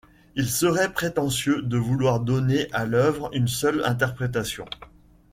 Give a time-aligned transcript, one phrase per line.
[0.35, 4.65] Il serait prétentieux de vouloir donner à l’œuvre une seule interprétation.